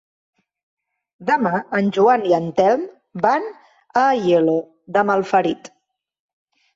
Demà 1.29 1.49
en 1.79 1.91
Joan 1.97 2.23
i 2.29 2.33
en 2.37 2.47
Telm 2.59 2.85
van 3.25 3.45
a 3.51 4.05
Aielo 4.07 4.55
de 4.97 5.05
Malferit. 5.11 5.71